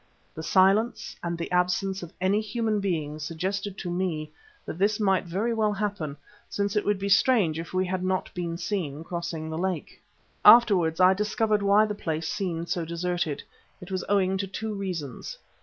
[0.33, 4.31] The silence and the absence of any human beings suggested to me
[4.65, 6.17] that this might very well happen,
[6.49, 10.01] since it would be strange if we had not been seen crossing the lake.
[10.43, 13.43] Afterwards I discovered why the place seemed so deserted.
[13.79, 15.37] It was owing to two reasons.